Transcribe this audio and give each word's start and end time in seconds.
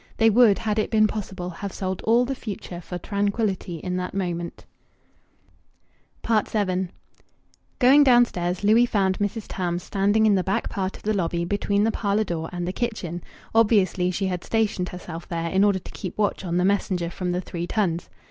They 0.17 0.31
would, 0.31 0.57
had 0.57 0.79
it 0.79 0.89
been 0.89 1.05
possible, 1.05 1.51
have 1.51 1.71
sold 1.71 2.01
all 2.05 2.25
the 2.25 2.33
future 2.33 2.81
for 2.81 2.97
tranquillity 2.97 3.75
in 3.77 3.97
that 3.97 4.15
moment. 4.15 4.65
VII 6.27 6.87
Going 7.77 8.03
downstairs, 8.03 8.63
Louis 8.63 8.87
found 8.87 9.19
Mrs. 9.19 9.45
Tarns 9.47 9.83
standing 9.83 10.25
in 10.25 10.33
the 10.33 10.43
back 10.43 10.69
part 10.71 10.97
of 10.97 11.03
the 11.03 11.13
lobby 11.13 11.45
between 11.45 11.83
the 11.83 11.91
parlour 11.91 12.23
door 12.23 12.49
and 12.51 12.67
the 12.67 12.73
kitchen; 12.73 13.21
obviously 13.53 14.09
she 14.09 14.25
had 14.25 14.43
stationed 14.43 14.89
herself 14.89 15.27
there 15.29 15.51
in 15.51 15.63
order 15.63 15.77
to 15.77 15.91
keep 15.91 16.17
watch 16.17 16.43
on 16.43 16.57
the 16.57 16.65
messenger 16.65 17.11
from 17.11 17.31
the 17.31 17.39
"Three 17.39 17.67
Tuns." 17.67 18.09